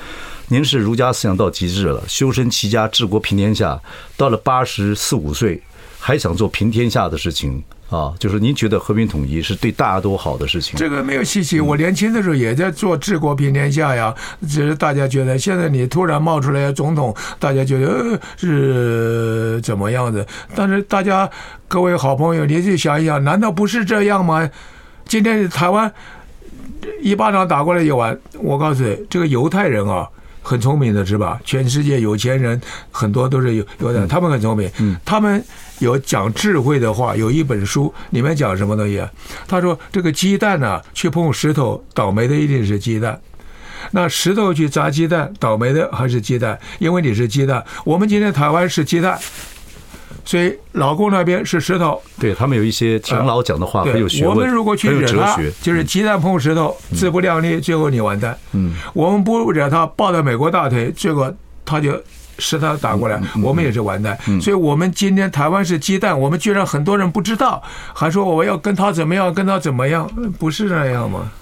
[0.48, 3.80] 您是儒家思想到极致了，修身齐家治国平天下，
[4.16, 5.62] 到了八十四五岁
[5.98, 7.62] 还想做平天下的事情。
[7.90, 10.78] 啊，就是您觉得和平统一是对大家都好的事情。
[10.78, 14.14] 这个没有稀奇，我年轻的时候也在做治国平天下呀。
[14.48, 20.24] 只是大家觉得，现在你突然冒出来总统，大家觉得呃是怎么样的？
[20.54, 21.28] 但是大家
[21.66, 24.48] 各位好朋友，你去想一想，难道不是这样吗？
[25.04, 25.92] 今天台湾
[27.02, 28.16] 一巴掌打过来就完。
[28.38, 30.08] 我告诉你，这个犹太人啊。
[30.42, 31.40] 很聪明的是吧？
[31.44, 34.70] 全世界有钱人很多都是有有的，他们很聪明。
[34.78, 35.42] 嗯，他们
[35.78, 39.10] 有讲智慧的话，有一本书里面讲什么东西啊？
[39.46, 43.20] 他说这个鸡蛋呢，去碰石头，倒霉的一定是鸡蛋。
[43.92, 47.64] 那石头去砸鸡蛋，倒霉的还是鸡蛋，因为你是鸡蛋。
[47.84, 49.18] 我们今天台湾是鸡蛋。
[50.30, 58.38] 所以老公那边是石头，对他们有一些长老讲的话很有学问，我们如果去惹他，就是鸡蛋碰石头，自不量力，最后你完蛋。
[58.52, 62.00] 嗯，我们不惹他，抱着美国大腿，结果他就
[62.38, 64.16] 石头打过来，我们也是完蛋。
[64.40, 67.60] 所以，我们今天台湾是鸡蛋，我们居然很多人不知道，
[67.92, 71.32] 还说我要跟他怎么样，跟他怎么样，不是那样吗？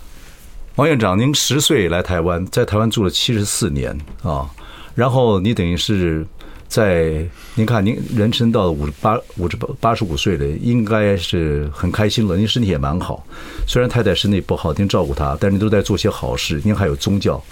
[0.77, 4.49] 王院长，您十岁来台湾，在台湾住了七十四年啊，
[4.95, 6.27] 然后你等于是。
[6.69, 12.37] 在您看，您人生到了五十八、五十八、八十五岁了，应该是很开心了。
[12.37, 13.25] 您身体也蛮好，
[13.67, 16.61] 虽然太太身体不好，您照顾她，但是您都在做些好事。
[16.63, 17.43] 您还有宗教，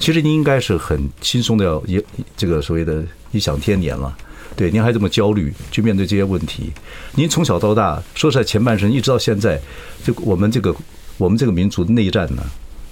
[0.00, 2.02] 其实您应该是很轻松的，也
[2.36, 4.14] 这个所谓的异想天年了。
[4.56, 6.72] 对，您还这么焦虑去面对这些问题。
[7.14, 9.60] 您从小到大，说实在，前半生一直到现在，
[10.02, 10.74] 就我们这个
[11.16, 12.42] 我们这个民族的内战呢。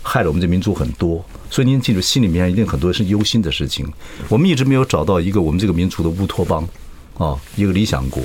[0.03, 3.87] 害了我们这民族很多，所以您记住，心里面一定很多是忧心的事情。
[4.29, 6.69] 我们一直没有找到一个我们这个民族的乌托邦，
[7.17, 8.23] 啊，一个理想国。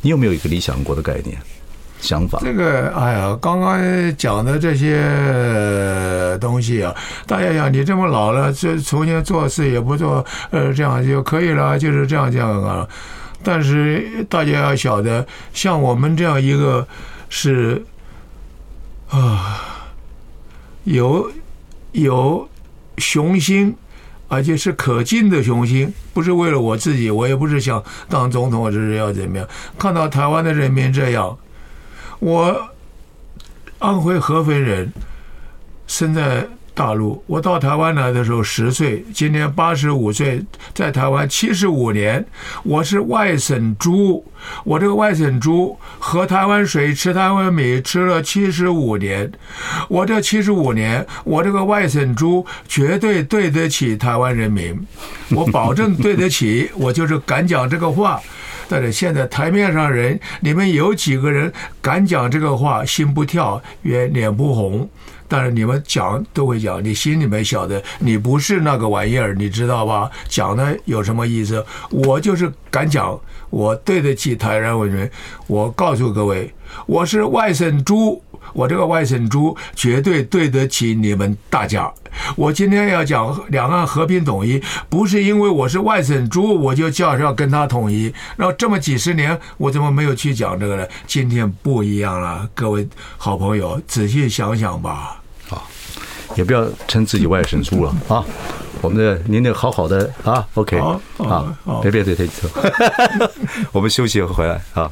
[0.00, 1.38] 你有没有一个理想国的概念、
[2.00, 2.40] 想法？
[2.42, 6.92] 这个，哎呀，刚刚讲的这些东西啊，
[7.24, 12.88] 大家想，你这么老了，这重新做事也不做，呃，这样就可以了，就是这样这样啊。
[13.44, 16.84] 但是大家要晓得，像我们这样一个
[17.28, 17.84] 是
[19.08, 19.71] 啊。
[20.84, 21.30] 有
[21.92, 22.48] 有
[22.98, 23.74] 雄心，
[24.28, 29.48] 而且是可敬的雄心，不是为了我自己，我也不是想当总统或者是要怎么样。
[29.78, 31.38] 看到台湾的人民这样，
[32.18, 32.68] 我
[33.78, 34.92] 安徽合肥人，
[35.86, 36.48] 生在。
[36.74, 40.42] 大陆，我到台湾来的时候十岁，今年八十五岁，
[40.74, 42.24] 在台湾七十五年，
[42.62, 44.24] 我是外省猪，
[44.64, 49.30] 我这个外省猪喝台湾水，吃台湾米，吃了七十五年，
[49.88, 54.74] 我这七十五年，我这个外省猪绝对对得起台湾人民，
[55.30, 58.20] 我保证对得起，我就是敢讲这个话。
[58.68, 64.88] 但是现在台面上人，你们有几个人敢讲这个话，心不跳，脸脸不红？
[65.28, 70.10] 但是你们讲都会讲，你心里面晓得你不是那个玩意儿，你知道吧？
[70.28, 71.64] 讲的有什么意思？
[71.90, 75.10] 我就是敢讲，我对得起台湾人。
[75.46, 76.52] 我告诉各位，
[76.84, 78.22] 我是外省猪，
[78.52, 81.92] 我这个外省猪绝对对得起你们大家。
[82.36, 88.12] 我今天要讲两岸和平统一，不是因为我是外省猪，我就叫要跟他统一。
[88.36, 90.86] 然后这么几十年，我怎么没有去讲这个呢？
[91.06, 95.20] 今天不一样了，各位好朋友，仔细想想吧。
[95.50, 95.62] 啊
[96.34, 98.24] 也不要称自己外省猪了啊！
[98.80, 103.28] 我们的您得好好的啊，OK 啊，别别对对对，
[103.70, 104.90] 我们休息和回来啊。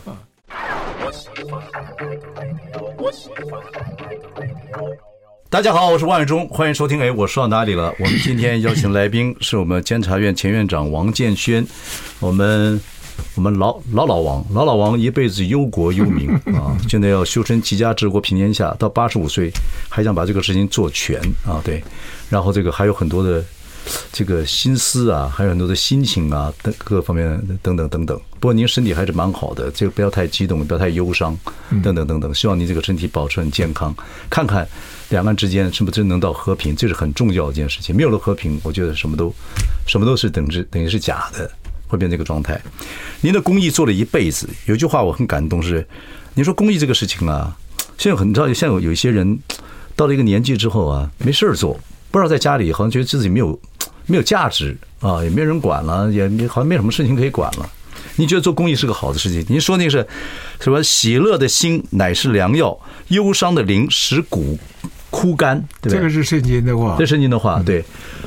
[5.49, 7.01] 大家好，我是万伟忠，欢迎收听。
[7.01, 7.95] 哎，我说到哪里了？
[7.99, 11.67] 我们今天邀请来宾是我们监察院前院长王建煊，
[12.21, 12.81] 我们。
[13.35, 19.53] 我们老老老王，老老王一辈子忧国忧民啊，现在要修身齐家治国平天下，到八十五岁
[19.91, 21.85] 还想把这个事情做全啊，对，
[22.31, 23.45] 然后这个还有很多的
[24.13, 28.21] 这个心思啊，还有很多的心情啊，等各方面等等等等。
[28.39, 31.37] 不过您身体还是蛮好的，这个不要太激动，不要太忧伤，
[31.83, 32.35] 等等等等。
[32.35, 33.95] 希望您这个身体保持很健康，
[34.29, 34.67] 看看
[35.09, 37.95] 两岸之间是不是真能到和平，这是很重要的一件事情。
[37.95, 39.35] 没有了和平，我觉得什么都
[39.87, 41.51] 什么都是等于等于是假的。
[41.91, 42.63] 会变这个状态。
[43.21, 45.85] 您的公益做了一辈子，有句话我很感动是，
[46.35, 47.53] 您说公益这个事情啊，
[47.99, 49.37] 现在很知道，现在有有一些人
[49.97, 51.77] 到了一个年纪之后啊，没事儿做，
[52.13, 53.61] 不知道在家里好像觉得自己没有
[54.11, 57.71] 没有价值啊，也没人管了，也好像没什么事情可以管了。
[58.17, 59.43] 你觉得做公益是个好的事情？
[59.49, 60.07] 您说那个是
[60.59, 60.83] 什么？
[60.83, 64.59] 喜乐的心乃是良药，忧伤的灵使骨
[65.09, 65.63] 枯干？
[65.81, 67.83] 这个是圣经的话，这是圣经的话，对。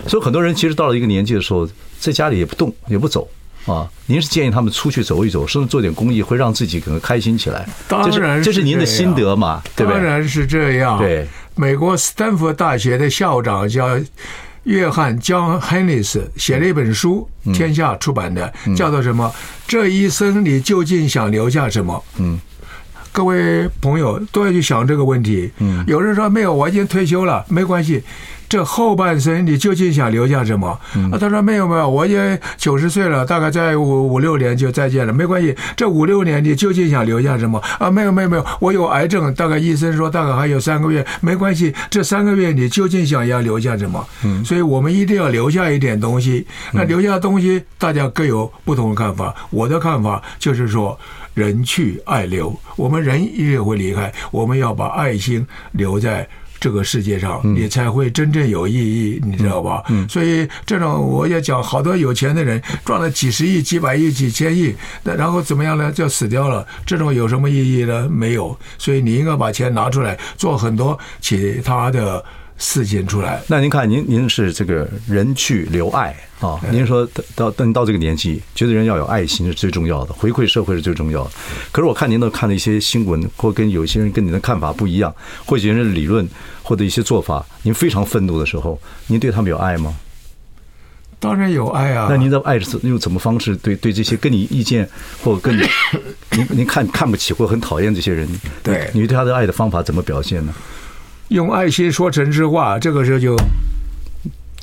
[0.08, 1.68] 所以很多人其实到了一个年纪的时候，
[2.00, 3.28] 在家里也不动，也不走
[3.66, 3.88] 啊。
[4.08, 7.68] 您是建议他们出去走一走，甚至做点公益，会让自己可能开心起来。
[7.88, 10.00] 当然是这是您的心得嘛，对不对？
[10.00, 10.98] 当然是这样。
[10.98, 14.00] 对，美国斯坦福大学的校长叫。
[14.64, 19.34] 约翰· John Hennis 写了一本书，天下出版的，叫做什么？
[19.68, 22.04] 这一生你究竟想留下什么？
[22.18, 22.40] 嗯，
[23.12, 25.52] 各位朋友都要去想这个问题。
[25.58, 28.02] 嗯，有人说没有，我已经退休了，没关系。
[28.54, 30.80] 这后半生你究竟想留下什么？
[31.12, 35.56] 啊，他说没有没有，我也九十岁了，大概在五五六年就再见了，没关系。
[35.76, 37.60] 这五六年你究竟想留下什么？
[37.80, 41.74] 啊，没有没有没有，我有癌症，大概医生说大概还有三个月，没关系。
[41.90, 44.08] 这三个月你究竟想要留下什么？
[44.24, 46.46] 嗯，所以我们一定要留下一点东西。
[46.74, 49.34] 那留下东西，大家各有不同的看法。
[49.50, 50.96] 我的看法就是说，
[51.34, 56.30] 人去爱留，我们人一定会离开，我们要把爱心留在。
[56.64, 59.84] 这个世界上，你才会真正有意义，你知道吧？
[59.90, 65.92] 嗯，所以这种我也讲，好多有钱的人赚了几十亿、几百亿、几千亿，那然后怎么样呢？
[65.92, 66.66] 就死掉了。
[66.86, 68.08] 这种有什么意义呢？
[68.10, 68.58] 没有。
[68.78, 72.24] 所以你应该把钱拿出来做很多其他的。
[72.56, 76.62] 事情出来，那您看，您您是这个人去留爱啊？
[76.72, 77.06] 您说
[77.36, 81.32] 到到到这个年纪，觉得人要有爱心是最重要的，回馈社会是最重要的。
[81.72, 85.14] 可是我看您都看了一些新闻，或跟有些人跟你的看法不一样，
[85.46, 86.26] 或者有些人的理论
[86.64, 89.94] 或者一些做法，您非常愤怒的时候，您对他们有爱吗？
[91.20, 92.08] 当然有爱啊。
[92.10, 94.90] 那您的爱是用什么方式对对这些跟你意见
[95.24, 95.62] 或跟你
[96.32, 98.28] 您您看看不起或很讨厌这些人？
[98.62, 100.54] 对，你对他的爱的方法怎么表现呢？
[101.30, 103.38] 用爱心说诚实话，这个时候就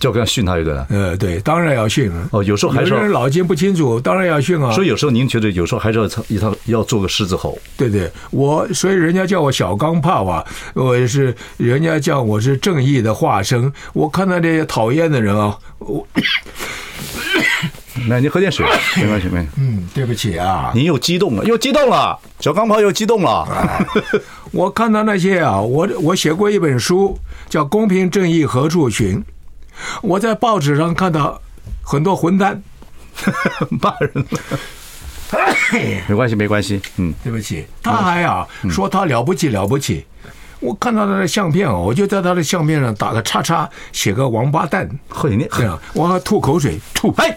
[0.01, 0.85] 就跟他训他一顿。
[0.89, 2.11] 呃，对，当然要训。
[2.33, 4.73] 哦，有时候还是人脑筋不清楚，当然要训啊。
[4.73, 7.57] 所以有时候您觉得有时候还是要一套要做个狮子吼。
[7.77, 10.45] 对对，我所以人家叫我小钢炮啊，
[10.75, 13.73] 我是人家叫我是正义的化身。
[13.93, 16.05] 我看到这些讨厌的人啊，我。
[18.09, 18.65] 那你喝点水，
[18.97, 19.51] 没关系，没关系。
[19.59, 23.47] 嗯，对不起啊，您又激动了，又激动了，小钢炮又激动了。
[24.53, 27.19] 我看到那些啊，我我写过一本书，
[27.51, 29.19] 叫《公平正义何处寻》。
[30.03, 31.41] 我在报纸上看到
[31.83, 32.63] 很多混蛋
[33.71, 34.59] 骂人了。
[36.09, 36.81] 没关系，没关系。
[36.97, 40.05] 嗯，对不起，他还啊说他了不起，了不起。
[40.61, 44.89] 我看到他的相片哦，我就在他的相片上打个叉叉，写个王八蛋。
[45.09, 47.13] 会你这样，我还吐口水，吐。
[47.17, 47.37] 哎，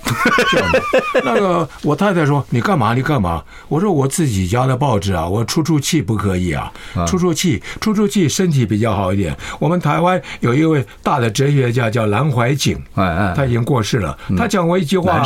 [0.52, 0.82] 这样的。
[1.24, 2.94] 那个我太太说：“你干嘛？
[2.94, 6.72] 你干嘛？”我说：“我自己家的报纸啊，我出出气不可以啊？
[7.08, 14.18] 出出气，出出气，身体比较好一点。”我们台湾有一位大的哲学家叫蓝怀瑾，哎哎，他已经过世了。
[14.38, 15.24] 他讲过一句话，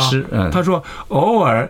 [0.52, 1.68] 他说：“偶尔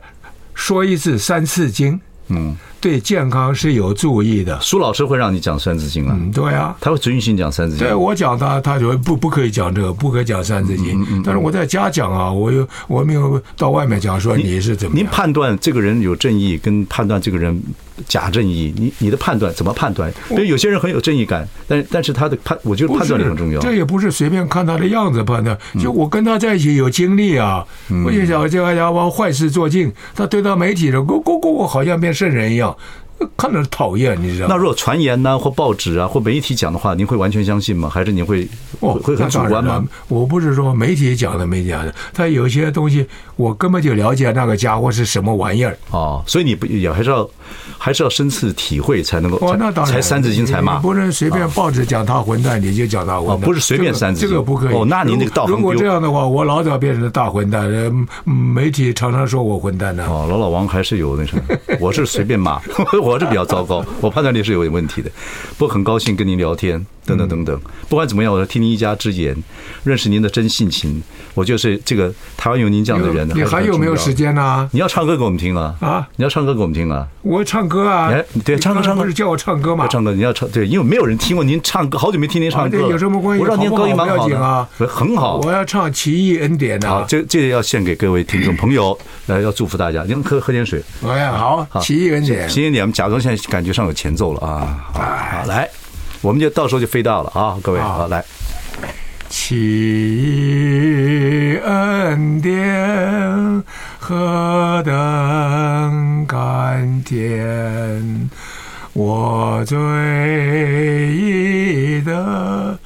[0.55, 1.95] 说一次《三次经》。”
[2.29, 2.55] 嗯。
[2.81, 4.59] 对健康是有注意的。
[4.61, 6.17] 苏老师会让你讲《三字经》啊？
[6.19, 7.87] 嗯，对啊，他会准许你讲《三字经》。
[7.89, 11.05] 对我讲他，他就不不可以讲这个，不可以讲《三字经》。
[11.25, 14.97] 但是我在家讲啊，我又我没有到外面讲，说你是怎么？
[14.97, 17.61] 您判断这个人有正义，跟判断这个人
[18.07, 20.13] 假正义，你你的判断怎么判断？
[20.31, 23.61] 因为有些人很有正义感，但但是他的判，我觉得判断力很重要。
[23.61, 27.65] 这也不是随便看他的样子判断，就我跟他在一起有经历啊。
[28.05, 32.68] 我就想这个家伙坏事做尽，他对到媒体的，咕咕咕，好像变圣人一样。
[33.37, 34.49] 看着讨厌，你知道？
[34.49, 37.89] 那如果传言呢，或报纸啊，或媒体讲的话，您会完全相信吗？
[37.89, 38.49] 还是您会
[38.81, 39.85] 会会很主观吗？
[40.09, 43.05] 我不是说媒体讲的没讲的，他有些东西
[43.39, 45.79] 我根本就了解那个家伙是什么玩意儿。
[45.93, 47.31] 哦，所以你不也还是要
[47.79, 49.39] 还是要深次体会才能够。
[49.39, 49.95] 哦，那当然。
[49.95, 50.81] 才三字经才骂。
[50.81, 53.41] 不能随便报纸讲他混蛋，你就讲他混蛋。
[53.41, 54.29] 不是随便三字经。
[54.29, 54.75] 这个不可以。
[54.75, 55.55] 哦，那您那个道行。
[55.55, 57.69] 如果这样的话，我老早变成了大混蛋。
[58.25, 60.05] 媒体常常说我混蛋呢。
[60.11, 61.43] 哦，老老王还是有那什么，
[61.79, 62.61] 我是随便骂。
[63.01, 65.09] 我是比较糟糕，我判断力是有点问题的。
[65.57, 67.61] 不过很高兴跟您聊天，等等等等。
[67.89, 69.35] 不管怎么样，我要听您一家之言，
[69.83, 71.03] 认识您的真性情。
[71.35, 73.27] 我就是这个台湾有您这样的人。
[73.35, 74.69] 你还有没有时间呢？
[74.73, 75.75] 你要唱歌给我们听啊！
[75.81, 77.07] 啊，你要唱歌给我们听啊！
[77.23, 78.11] 我唱歌啊！
[78.13, 79.87] 哎，对，唱歌唱歌，不是叫我唱歌吗？
[79.89, 82.77] 唱歌，你要唱对，因为没有人听过您唱歌，好久没听您唱歌。
[82.79, 83.43] 有什么关系？
[83.43, 85.37] 我让您高音蛮好的啊，很好。
[85.39, 87.05] 我要唱《奇异恩典》啊！
[87.09, 90.03] 这这个要献给各位听众朋友，来要祝福大家。
[90.05, 90.83] 您喝喝点水。
[91.07, 92.49] 哎呀，好，《奇异恩典》。
[92.53, 94.79] 奇异恩典，我们假装现在感觉上有前奏了啊！
[94.93, 95.69] 好，来，
[96.21, 97.59] 我们就到时候就飞到了啊！
[97.63, 98.25] 各位，好来。
[99.29, 99.57] 奇
[101.55, 102.59] 异恩典。
[104.01, 108.31] 何等甘甜，
[108.95, 109.77] 我罪
[111.13, 112.79] 已得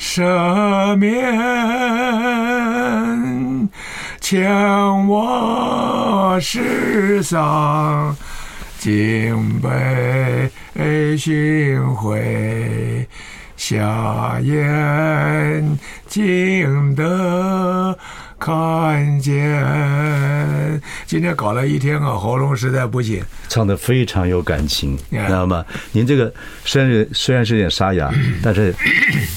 [0.00, 1.22] 赦免，
[4.20, 4.50] 前
[5.06, 8.16] 我世上
[8.80, 10.50] 尽被
[11.16, 13.06] 寻回，
[13.56, 17.98] 瞎眼竟得。
[18.38, 23.20] 看见，今天搞了一天啊，喉咙实在不行。
[23.48, 25.64] 唱的非常有感情，知道吗？
[25.92, 26.32] 您这个
[26.64, 28.08] 虽然虽然是有点沙哑，
[28.42, 28.72] 但是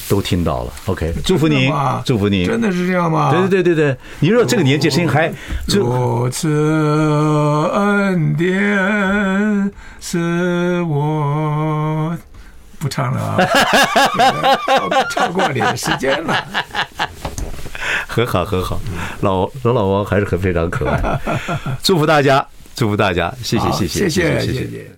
[0.07, 0.73] 都听到了。
[0.85, 1.73] OK，祝福您，
[2.05, 2.45] 祝福您。
[2.45, 3.31] 真的是这样吗？
[3.31, 5.33] 对对对对对，您若这个年纪声音还
[5.67, 6.47] 如此
[7.73, 12.15] 恩典，是我
[12.77, 13.37] 不唱了啊，
[15.09, 16.35] 超过你的时间了。
[18.07, 18.79] 很好，很好，
[19.21, 21.19] 老老老王还是很非常可爱，
[21.83, 22.45] 祝福大家，
[22.75, 24.89] 祝福大家，谢谢，谢谢，谢谢，谢谢。